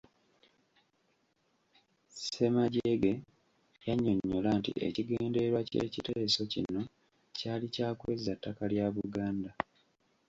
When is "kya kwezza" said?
7.75-8.31